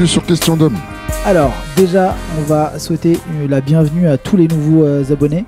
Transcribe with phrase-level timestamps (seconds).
[0.00, 0.78] bienvenue sur Question d'homme.
[1.26, 5.44] Alors, déjà, on va souhaiter euh, la bienvenue à tous les nouveaux euh, abonnés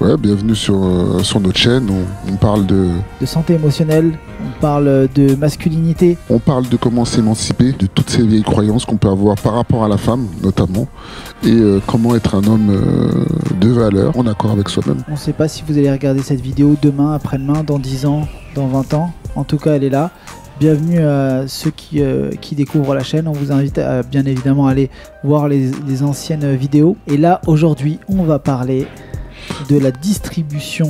[0.00, 1.88] Ouais, bienvenue sur, euh, sur notre chaîne.
[1.88, 2.88] On, on parle de,
[3.20, 4.12] de santé émotionnelle,
[4.44, 8.96] on parle de masculinité, on parle de comment s'émanciper de toutes ces vieilles croyances qu'on
[8.96, 10.86] peut avoir par rapport à la femme, notamment,
[11.44, 13.24] et euh, comment être un homme euh,
[13.58, 15.02] de valeur, en accord avec soi-même.
[15.08, 18.28] On ne sait pas si vous allez regarder cette vidéo demain, après-demain, dans 10 ans,
[18.54, 19.12] dans 20 ans.
[19.34, 20.10] En tout cas, elle est là.
[20.58, 23.28] Bienvenue à ceux qui, euh, qui découvrent la chaîne.
[23.28, 24.90] On vous invite à bien évidemment aller
[25.22, 26.96] voir les, les anciennes vidéos.
[27.08, 28.86] Et là, aujourd'hui, on va parler
[29.68, 30.88] de la distribution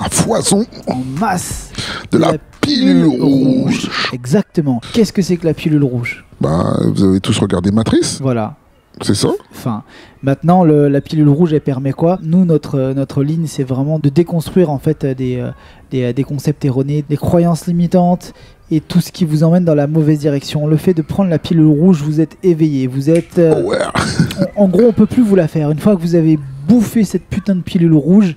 [0.00, 1.72] À foison en masse
[2.12, 3.90] de la pilule rouge.
[4.12, 4.80] Exactement.
[4.92, 6.24] Qu'est-ce que c'est que la pilule rouge?
[6.40, 8.54] Bah, vous avez tous regardé Matrice, Voilà.
[9.02, 9.30] c'est ça?
[9.50, 9.82] Enfin,
[10.22, 12.20] maintenant, le- la pilule rouge, elle permet quoi?
[12.22, 15.44] Nous, notre, euh, notre ligne, c'est vraiment de déconstruire en fait euh, des,
[15.90, 18.32] des, des concepts erronés, des croyances limitantes
[18.70, 20.66] et tout ce qui vous emmène dans la mauvaise direction.
[20.66, 23.38] Le fait de prendre la pilule rouge, vous êtes éveillé, vous êtes...
[23.38, 23.78] euh, Ouais.
[24.56, 25.70] en, en gros, on peut plus vous la faire.
[25.70, 26.38] Une fois que vous avez
[26.68, 28.36] bouffé cette putain de pilule rouge,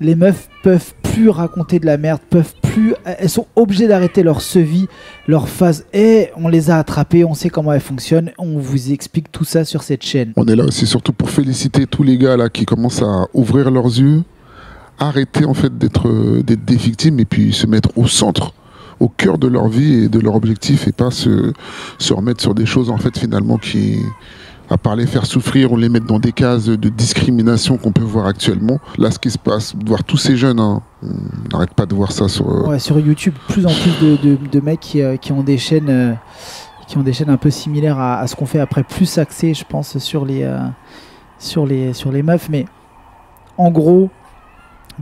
[0.00, 2.94] les meufs peuvent plus raconter de la merde, peuvent plus...
[3.04, 4.86] Elles sont obligées d'arrêter leur sevi,
[5.28, 5.84] leur phase.
[5.92, 9.64] Et on les a attrapées, on sait comment elles fonctionnent, on vous explique tout ça
[9.64, 10.32] sur cette chaîne.
[10.36, 13.70] On est là aussi surtout pour féliciter tous les gars là qui commencent à ouvrir
[13.70, 14.22] leurs yeux,
[14.98, 16.08] arrêter en fait d'être
[16.42, 18.54] des victimes et puis se mettre au centre,
[19.02, 21.52] au cœur de leur vie et de leur objectif et pas se,
[21.98, 23.98] se remettre sur des choses en fait finalement qui
[24.70, 28.04] à part les faire souffrir, on les met dans des cases de discrimination qu'on peut
[28.04, 28.78] voir actuellement.
[28.96, 31.08] Là, ce qui se passe, voir tous ces jeunes, hein, on
[31.52, 32.48] n'arrête pas de voir ça sur.
[32.50, 35.58] euh, Ouais, sur YouTube, plus en plus de, de- mecs qui, euh, qui ont des
[35.58, 36.12] chaînes, euh,
[36.88, 39.52] qui ont des chaînes un peu similaires à, à ce qu'on fait après, plus axé,
[39.52, 40.48] je pense, sur les,
[41.38, 42.48] sur les, sur les meufs.
[42.48, 42.64] Mais
[43.58, 44.08] en gros,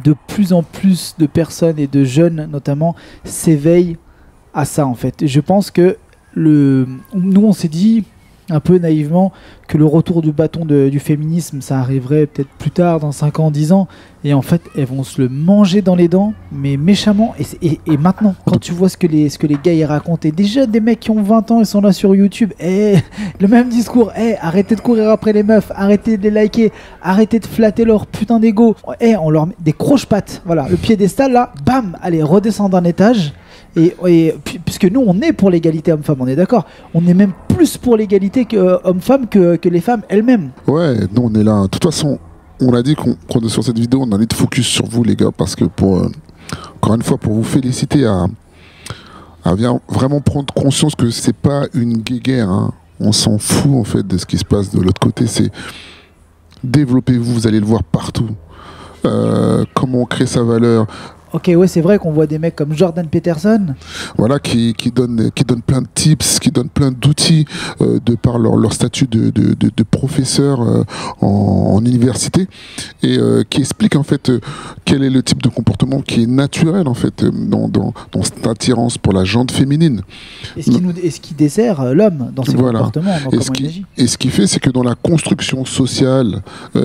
[0.05, 3.99] de plus en plus de personnes et de jeunes, notamment, s'éveillent
[4.55, 5.27] à ça, en fait.
[5.27, 5.97] Je pense que
[6.35, 8.05] le, nous, on s'est dit
[8.51, 9.33] un peu naïvement
[9.69, 13.51] que le retour du bâton du féminisme, ça arriverait peut-être plus tard, dans 5 ans,
[13.51, 13.87] 10 ans.
[14.25, 17.35] Et en fait, elles vont se le manger dans les dents, mais méchamment.
[17.39, 20.33] Et, et- et maintenant, quand tu vois ce que les, ce que gars racontent, et
[20.33, 22.97] déjà des mecs qui ont 20 ans, ils sont là sur YouTube, et
[23.41, 26.73] le même discours, Eh, arrêtez de courir après les meufs, arrêtez de les liker,
[27.03, 28.75] arrêtez de flatter leur putain d'ego.
[29.01, 30.43] Eh, on leur met des croche-pattes.
[30.45, 33.33] Voilà, le piédestal là, bam, allez, redescends d'un étage.
[33.77, 36.67] Et, et pu- puisque nous, on est pour l'égalité homme-femme, on est d'accord.
[36.93, 40.51] On est même plus pour l'égalité que homme-femme que, les femmes elles-mêmes.
[40.67, 41.63] Ouais, nous on est là.
[41.63, 42.19] De toute façon,
[42.61, 45.05] on a dit qu'on est sur cette vidéo, on a envie de focus sur vous
[45.05, 46.11] les gars, parce que pour euh,
[46.77, 48.27] encore une fois pour vous féliciter à,
[49.45, 49.55] à
[49.89, 52.51] vraiment prendre conscience que c'est pas une guéguerre.
[52.51, 52.73] hein.
[52.99, 55.27] On s'en fout en fait de ce qui se passe de l'autre côté.
[55.27, 55.51] C'est
[56.65, 58.29] développez-vous, vous allez le voir partout.
[59.07, 60.87] Euh, comment on crée sa valeur,
[61.33, 63.67] Ok, ouais, c'est vrai qu'on voit des mecs comme Jordan Peterson.
[64.17, 67.45] voilà, qui, qui donne qui donne plein de tips, qui donne plein d'outils
[67.81, 70.83] euh, de par leur, leur statut de, de, de, de professeur euh,
[71.21, 72.49] en, en université
[73.03, 74.31] et euh, qui explique en fait
[74.85, 78.47] quel est le type de comportement qui est naturel en fait dans, dans, dans cette
[78.47, 80.03] attirance pour la jante féminine.
[80.57, 82.81] Et ce qui, nous, et ce qui dessert l'homme dans ses Voilà.
[82.81, 86.43] comportements, dans Et ce, qui, et ce qui fait, c'est que dans la construction sociale,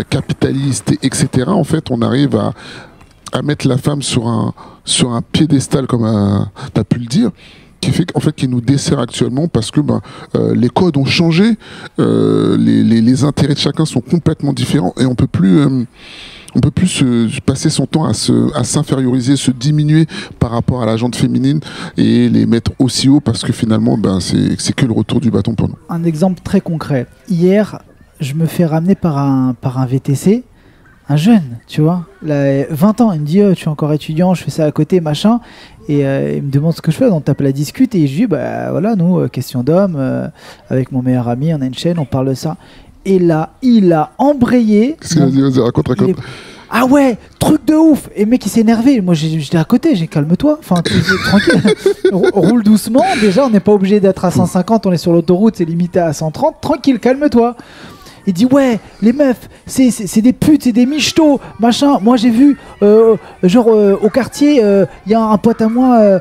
[0.09, 2.53] capitaliste, et- etc., en fait, on arrive à,
[3.31, 4.53] à mettre la femme sur un,
[4.84, 7.31] sur un piédestal, comme tu as pu le dire,
[7.81, 10.02] qui fait qu'en fait, qui nous dessert actuellement parce que ben,
[10.36, 11.58] euh, les codes ont changé,
[12.00, 15.59] euh, les, les- intérêts de chacun sont complètement différents et on peut plus.
[15.59, 15.84] euh,
[16.58, 20.07] on peut plus se- passer son temps à se- à s'inférioriser, se diminuer
[20.40, 21.59] par rapport à la jante féminine
[21.97, 25.30] et les mettre aussi haut parce que finalement, ben, c'est c'est que le retour du
[25.31, 25.75] bâton pour nous.
[25.90, 27.07] Un exemple très concret.
[27.30, 27.80] Hier,
[28.22, 30.44] je me fais ramener par un, par un VTC,
[31.08, 33.12] un jeune, tu vois, là, 20 ans.
[33.12, 35.40] Il me dit, Oh, je suis encore étudiant, je fais ça à côté, machin.
[35.88, 38.16] Et euh, il me demande ce que je fais, on tape la discute et je
[38.16, 40.28] dis, bah voilà, nous, euh, question d'homme, euh,
[40.70, 42.58] avec mon meilleur ami, on a une chaîne, on parle de ça.
[43.06, 44.98] Et là, il a embrayé.
[45.00, 46.10] Qu'est-ce qu'il a dit Vas-y, raconte, raconte.
[46.10, 46.16] est-
[46.72, 50.08] Ah ouais, truc de ouf Et mec il s'est énervé, moi j'étais à côté, j'ai
[50.08, 51.62] calme-toi, enfin tranquille,
[52.12, 55.58] Rou- roule doucement, déjà on n'est pas obligé d'être à 150, on est sur l'autoroute,
[55.58, 57.56] c'est limité à 130, tranquille, calme-toi
[58.27, 62.00] il dit ouais, les meufs, c'est- c'est des putes, c'est des michetots, machin.
[62.01, 64.62] Moi j'ai vu, euh, genre euh, au quartier,
[65.06, 66.19] il y a un pote à moi, euh,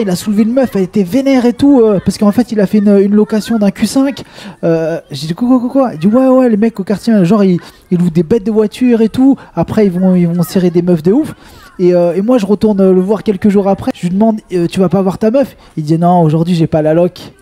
[0.00, 2.60] il a soulevé une meuf, elle était vénère et tout, euh, parce qu'en fait il
[2.60, 4.22] a fait une, location d'un Q5.
[4.64, 7.42] Euh, j'ai dit quoi quoi quoi Il dit ouais ouais, les mecs au quartier, genre
[7.44, 7.58] ils,
[7.90, 9.36] ils louent des bêtes de voiture et tout.
[9.54, 11.34] Après ils vont ils vont serrer des meufs de ouf.
[11.78, 13.92] Et, euh, et moi je retourne euh, le voir quelques jours après.
[13.94, 15.56] Je lui demande euh, tu vas pas voir ta meuf?
[15.76, 17.32] Il dit non aujourd'hui j'ai pas la loc.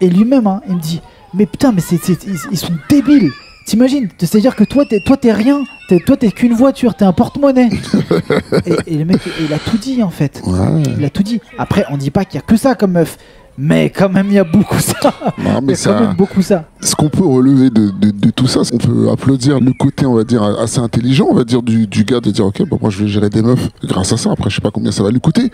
[0.00, 1.00] Et lui-même hein, il me dit
[1.34, 1.96] mais putain mais c'est
[2.26, 3.30] ils, ils sont débiles.
[3.66, 5.62] T'imagines C'est-à-dire que toi t'es toi t'es rien.
[6.06, 7.68] Toi t'es qu'une voiture, t'es un porte-monnaie.
[8.66, 10.40] et, et le mec il a tout dit en fait.
[10.46, 10.82] Ouais.
[10.98, 11.40] Il a tout dit.
[11.58, 13.16] Après on dit pas qu'il y a que ça comme meuf.
[13.62, 14.94] Mais quand même, il y a beaucoup ça.
[15.36, 16.64] Non, Il y a quand même beaucoup ça.
[16.80, 20.06] ce qu'on peut relever de, de- de tout ça, c'est qu'on peut applaudir le côté,
[20.06, 22.78] on va dire, assez intelligent, on va dire, du, du gars de dire, ok, bah,
[22.80, 24.30] moi je vais gérer des meufs grâce à ça.
[24.32, 25.50] Après, je sais pas combien ça va lui coûter,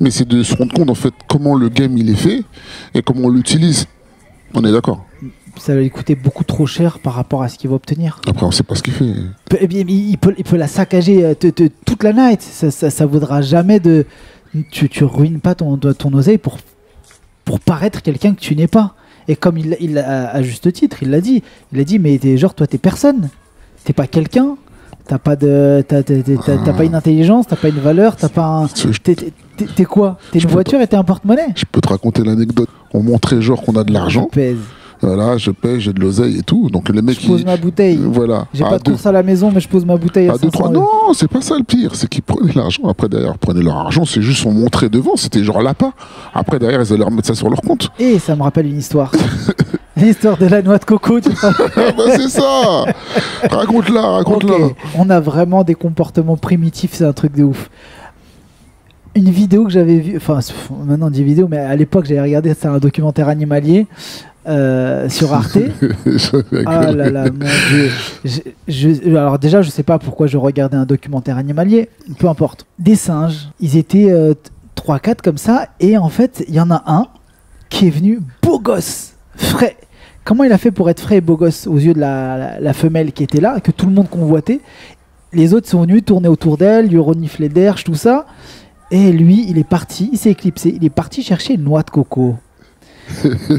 [0.00, 2.42] mais c'est de se rendre compte, en fait, comment le game il est fait
[2.94, 3.84] et comment on l'utilise.
[4.54, 5.04] On est d'accord.
[5.58, 8.20] Ça va lui coûter beaucoup trop cher par rapport à ce qu'il va obtenir.
[8.26, 9.12] Après, on sait pas ce qu'il fait.
[9.50, 12.40] Pe- eh Il peut, il peut la saccager euh, te- te- toute la night.
[12.42, 14.06] Ça, ça, ça vaudra jamais de.
[14.70, 16.58] Tu, tu ruines pas ton, ton oseille pour,
[17.44, 18.94] pour paraître quelqu'un que tu n'es pas.
[19.28, 21.42] Et comme il, il a à juste titre, il l'a dit.
[21.72, 23.28] Il a dit, mais t'es, genre, toi, t'es personne.
[23.84, 24.56] T'es pas quelqu'un.
[25.06, 28.66] T'as pas de, t'as, pas une intelligence, t'as pas une valeur, t'as pas un.
[29.02, 29.16] T'es,
[29.66, 30.18] t'es- quoi?
[30.32, 31.48] T'es une voiture et t'es un porte-monnaie?
[31.56, 32.68] Je peux te raconter l'anecdote.
[32.94, 34.28] On montrait genre qu'on a de l'argent.
[34.30, 34.56] Je pèse.
[35.04, 36.70] Voilà, je paye, j'ai de l'oseille et tout.
[36.70, 37.98] Donc les mecs, Je pose ils- ma bouteille.
[38.00, 38.46] voilà.
[38.54, 40.42] J'ai pas de course à la maison, mais je pose ma bouteille à, À deux,
[40.42, 40.68] 500 trois.
[40.70, 41.96] Non, c'est pas ça le pire.
[41.96, 42.84] C'est qu'ils prenaient l'argent.
[42.88, 44.04] Après, derrière, ils prenaient leur argent.
[44.04, 45.16] C'est juste on montrait devant.
[45.16, 45.92] C'était genre lapin.
[46.32, 47.88] Après, derrière, ils allaient remettre ça sur leur compte.
[47.98, 49.10] Et ça me rappelle une histoire.
[49.96, 51.50] L'histoire de la noix de coco, tu vois.
[51.76, 52.84] Ah bah, c'est ça
[53.50, 54.54] Raconte-la, raconte-la.
[54.96, 57.70] On a vraiment des comportements primitifs, c'est un truc de ouf.
[59.14, 60.38] Une vidéo que j'avais vue, enfin
[60.86, 63.86] maintenant des vidéos, mais à l'époque j'avais regardé, c'est un documentaire animalier
[64.48, 65.58] euh, sur Arte.
[66.64, 67.38] Ah là là, mon
[67.70, 67.90] dieu.
[68.24, 72.64] Je- je- alors déjà, je sais pas pourquoi je regardais un documentaire animalier, peu importe.
[72.78, 74.10] Des singes, ils étaient
[74.76, 77.06] 3-4 comme ça, et en fait, il y en a un
[77.68, 79.76] qui est venu beau gosse, frais.
[80.24, 82.60] Comment il a fait pour être frais et beau gosse aux yeux de la, la-
[82.60, 84.60] la femelle qui était là, que tout le monde convoitait?
[85.34, 88.26] Les autres sont venus tourner autour d'elle, lui renifler d'air, tout ça.
[88.92, 91.90] Et lui, il est parti, il s'est éclipsé, il est parti chercher une noix de
[91.90, 92.36] coco.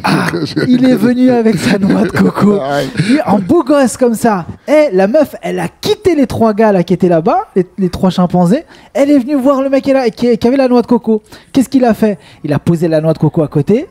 [0.03, 0.27] Ah,
[0.67, 2.59] il est venu avec sa noix de coco.
[3.07, 4.45] Lui, en beau gosse comme ça.
[4.67, 7.89] Et la meuf, elle a quitté les trois gars là qui étaient là-bas, les, les
[7.89, 8.63] trois chimpanzés.
[8.93, 11.21] Elle est venue voir le mec là, qui avait la noix de coco.
[11.51, 12.19] Qu'est-ce qu'il a fait?
[12.43, 13.87] Il a posé la noix de coco à côté.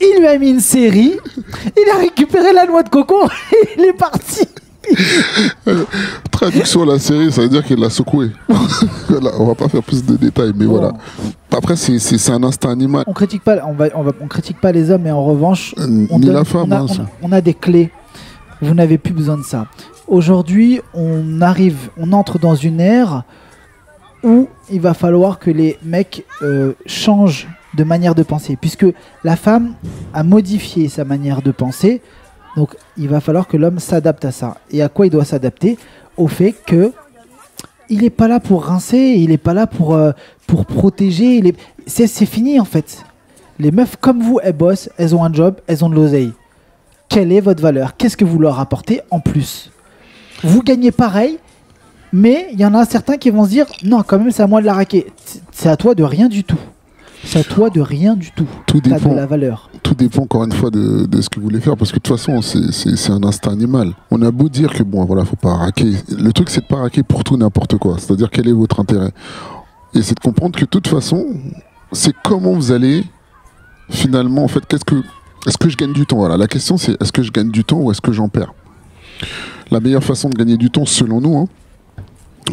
[0.00, 1.14] Il lui a mis une série.
[1.76, 3.26] Il a récupéré la noix de coco.
[3.52, 4.46] Et il est parti.
[6.30, 8.30] Traduction de la série, ça veut dire qu'il l'a secoué.
[9.08, 10.92] voilà, on va pas faire plus de détails, mais voilà.
[11.56, 13.04] Après, c'est- un instinct animal.
[13.06, 15.74] On critique pas, on va, on va, on critique pas les hommes, mais en revanche,
[15.78, 16.66] Euh, on, donne- la femme.
[16.68, 17.06] on a, hein, on a- ça.
[17.22, 17.90] on a des clés.
[18.60, 19.66] Vous n'avez plus besoin de ça.
[20.08, 23.22] Aujourd'hui, on arrive, on entre dans une ère
[24.22, 28.86] où il va falloir que les mecs euh, changent de manière de penser, puisque
[29.24, 29.74] la femme
[30.14, 32.00] a modifié sa manière de penser.
[32.56, 34.56] Donc, il va falloir que l'homme s'adapte à ça.
[34.70, 35.78] Et à quoi il doit s'adapter
[36.16, 36.92] Au fait que
[37.88, 40.10] il n'est pas là pour rincer, il n'est pas là pour, euh,
[40.46, 41.54] pour protéger.
[41.86, 43.04] C'est fini en fait.
[43.58, 46.32] Les meufs comme vous, elles bossent, elles ont un job, elles ont de l'oseille.
[47.08, 49.70] Quelle est votre valeur Qu'est-ce que vous leur apportez en plus
[50.42, 51.38] Vous gagnez pareil,
[52.12, 54.46] mais il y en a certains qui vont se dire non, quand même, c'est à
[54.46, 55.06] moi de la raquer.
[55.52, 56.58] C'est à toi de rien du tout.
[57.26, 58.46] C'est à toi de rien du tout.
[58.66, 59.14] Tout T'as de dépend.
[59.14, 59.68] la valeur.
[59.82, 62.02] Tout dépend encore une fois de, de ce que vous voulez faire, parce que de
[62.02, 63.92] toute façon, c'est un instinct animal.
[64.10, 65.92] On a beau dire que bon, voilà, faut pas raquer.
[66.16, 67.96] Le truc, c'est de pas raquer pour tout n'importe quoi.
[67.98, 69.10] C'est-à-dire quel est votre intérêt?
[69.94, 71.26] Et c'est de comprendre que de toute façon,
[71.92, 73.04] c'est comment vous allez
[73.90, 75.02] finalement, en fait, qu'est-ce que,
[75.46, 76.16] est-ce que je gagne du temps?
[76.18, 78.52] Voilà, la question c'est est-ce que je gagne du temps ou est-ce que j'en perds?
[79.70, 81.48] La meilleure façon de gagner du temps, selon nous, hein,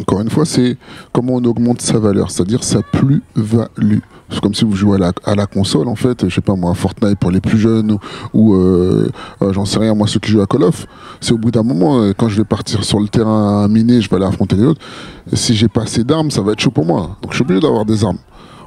[0.00, 0.76] encore une fois, c'est
[1.12, 3.98] comment on augmente sa valeur, c'est-à-dire sa plus-value.
[4.34, 7.18] C'est comme si vous jouez à la, console, en fait, je sais pas moi, Fortnite
[7.18, 7.96] pour les plus jeunes,
[8.32, 9.08] ou, euh,
[9.42, 10.86] euh, j'en sais rien, moi, ceux qui jouent à Call of,
[11.20, 14.00] c'est au bout d'un moment, euh, quand je vais partir sur le terrain à miner,
[14.00, 14.80] je vais aller affronter les autres,
[15.32, 17.16] si j'ai pas assez d'armes, ça va être chaud pour moi.
[17.22, 18.18] Donc je suis obligé d'avoir des armes.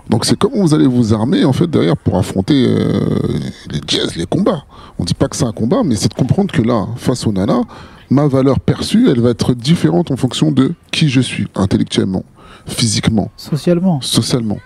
[0.10, 2.66] Donc c'est comment vous allez vous armer, en fait, derrière, pour affronter
[3.70, 4.64] les jazz, les combats?
[4.98, 7.34] On dit pas que c'est un combat, mais c'est de comprendre que là, face aux
[7.34, 7.64] nanas,
[8.10, 12.24] ma valeur perçue, elle va être différente en fonction de qui je suis, intellectuellement,
[12.66, 14.02] physiquement, Socialement.
[14.02, 14.58] socialement.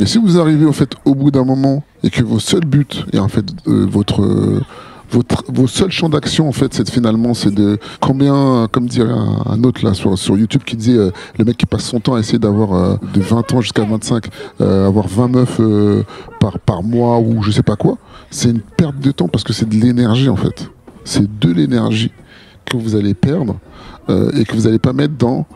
[0.00, 2.86] Et si vous arrivez, en fait, au bout d'un moment, et que vos seuls buts,
[3.12, 4.22] et en fait, euh, votre...
[4.22, 4.60] euh,
[5.08, 9.40] votre, vos seuls champs d'action, en fait, c'est finalement, c'est de combien, comme dirait un,
[9.46, 12.14] un autre là sur, sur YouTube qui disait euh, le mec qui passe son temps
[12.16, 14.26] à essayer d'avoir euh, de 20 ans jusqu'à 25,
[14.60, 15.60] euh, avoir 20 meufs
[16.40, 17.98] par, par mois ou je sais pas quoi,
[18.30, 20.68] c'est une perte de temps parce que c'est de l'énergie en fait.
[21.04, 22.10] C'est de l'énergie
[22.64, 23.58] que vous allez perdre
[24.08, 25.46] et que vous n'allez pas mettre dans.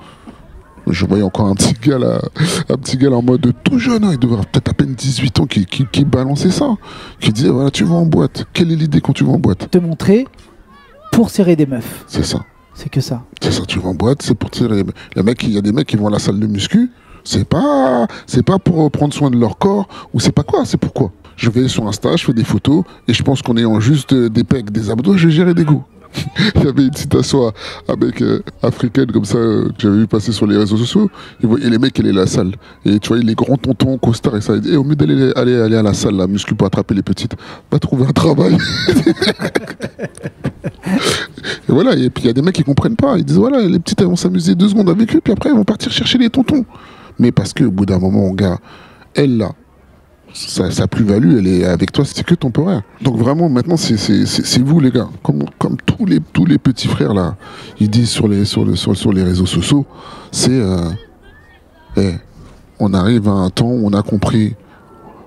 [0.90, 2.20] Je voyais encore un petit gars là,
[2.68, 4.94] un petit gars là en mode tout jeune, hein, il devrait avoir peut-être à peine
[4.94, 6.76] 18 ans, qui, qui, qui balançait ça,
[7.20, 8.46] qui disait voilà, tu vas en boîte.
[8.52, 9.70] Quelle est l'idée quand tu vas en boîte?
[9.70, 10.26] Te montrer
[11.12, 12.04] pour serrer des meufs.
[12.06, 12.44] C'est ça.
[12.74, 13.22] C'est que ça.
[13.42, 14.84] C'est ça, tu vas en boîte, c'est pour tirer.
[15.14, 16.90] Les mecs, il y a des mecs qui vont à la salle de muscu,
[17.24, 20.78] c'est pas, c'est pas pour prendre soin de leur corps, ou c'est pas quoi, c'est
[20.78, 21.12] pourquoi.
[21.36, 24.44] Je vais sur Insta, je fais des photos, et je pense qu'en ayant juste des
[24.44, 25.84] pecs, des abdos, je vais gérer des goûts.
[26.56, 27.52] il y avait une citation
[27.88, 31.10] avec euh, africaine comme ça euh, que j'avais vu passer sur les réseaux sociaux.
[31.42, 32.52] Et, les mecs, elle est à la salle.
[32.84, 34.54] Et tu vois, les grands tontons, costards et ça.
[34.64, 37.34] Et au mieux d'aller aller, aller à la salle, la muscu pour attraper les petites,
[37.70, 38.56] va trouver un travail.
[40.64, 41.94] et voilà.
[41.94, 43.16] Et puis il y a des mecs qui comprennent pas.
[43.16, 45.56] Ils disent voilà, les petites elles vont s'amuser deux secondes avec eux, puis après elles
[45.56, 46.64] vont partir chercher les tontons.
[47.18, 48.58] Mais parce que au bout d'un moment, gars,
[49.14, 49.52] elle là,
[50.32, 52.82] sa, plus-value, elle est avec toi, c'est que temporaire.
[53.02, 55.08] Donc vraiment, maintenant, c'est vous, les gars.
[55.22, 55.44] Comme,
[55.86, 57.36] tous, les, tous les petits frères, là,
[57.78, 59.86] ils disent sur les, sur sur, les réseaux sociaux,
[60.30, 60.50] c'est...
[60.50, 60.90] Euh,
[62.78, 64.54] on arrive à un temps où on a compris,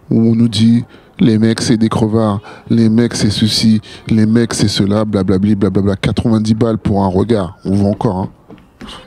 [0.09, 0.83] où on nous dit,
[1.19, 5.95] les mecs, c'est des crevards, les mecs, c'est ceci, les mecs, c'est cela, blablabli, blablabla.
[5.95, 8.29] 90 balles pour un regard, on voit encore, hein.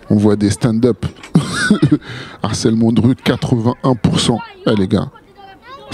[0.09, 1.05] On voit des stand-up.
[2.43, 4.39] Harcèlement de rue, 81%.
[4.67, 5.11] Eh les gars,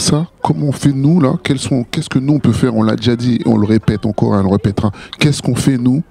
[0.03, 2.75] ça, comment on fait nous là Qu'est-ce que nous on peut faire?
[2.75, 4.91] On l'a déjà dit, on le répète encore, on le répétera.
[5.19, 6.03] Qu'est-ce qu'on fait nous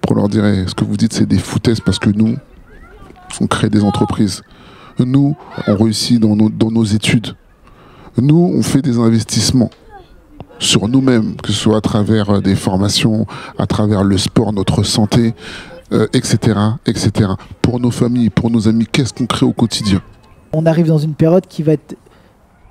[0.00, 2.36] pour leur dire ce que vous dites c'est des foutaises parce que nous,
[3.40, 4.42] on crée des entreprises.
[4.98, 7.34] Nous, on réussit dans nos, dans nos études.
[8.18, 9.70] Nous, on fait des investissements
[10.58, 13.26] sur nous-mêmes, que ce soit à travers euh, des formations,
[13.58, 15.34] à travers le sport, notre santé,
[16.12, 17.30] etc., euh, etc.
[17.60, 20.00] Pour nos familles, pour nos amis, qu'est-ce qu'on crée au quotidien?
[20.52, 21.96] On arrive dans une période qui va être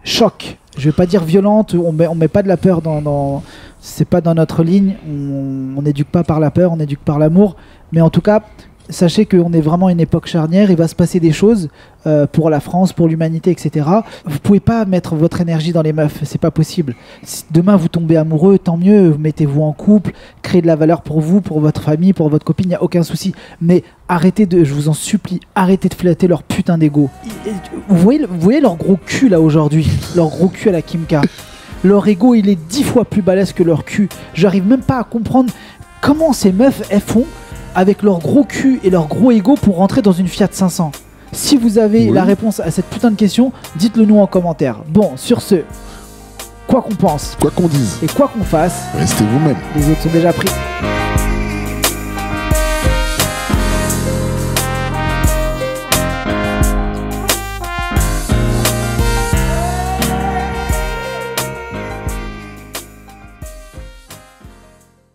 [0.03, 0.57] choc.
[0.77, 3.43] Je vais pas dire violente, on met, on met pas de la peur dans, dans
[3.79, 4.95] c'est pas dans notre ligne.
[5.07, 7.55] On n'éduque pas par la peur, on éduque par l'amour.
[7.91, 8.41] Mais en tout cas,
[8.89, 11.69] sachez qu'on est vraiment une époque charnière, il va se passer des choses
[12.07, 13.85] euh, pour la France, pour l'humanité, etc.
[14.25, 16.95] Vous pouvez pas mettre votre énergie dans les meufs, c'est pas possible.
[17.23, 20.11] Si demain vous tombez amoureux, tant mieux, mettez-vous en couple,
[20.41, 22.83] créez de la valeur pour vous, pour votre famille, pour votre copine, il n'y a
[22.83, 23.33] aucun souci.
[23.61, 27.09] Mais arrêtez de, je vous en supplie, arrêtez de flatter leur putain d'ego.
[27.87, 31.21] Vous voyez, vous voyez leur gros cul là aujourd'hui, leur gros cul à la Kimka.
[31.83, 34.07] Leur ego, il est dix fois plus balèze que leur cul.
[34.35, 35.51] J'arrive même pas à comprendre
[35.99, 37.25] comment ces meufs elles font
[37.75, 40.91] avec leur gros cul et leur gros ego pour rentrer dans une Fiat 500
[41.31, 44.77] Si vous avez la réponse à cette putain de question, dites-le nous en commentaire.
[44.87, 45.63] Bon, sur ce,
[46.67, 49.57] quoi qu'on pense, quoi qu'on dise et quoi qu'on fasse, restez vous-même.
[49.75, 50.49] Les autres sont déjà pris.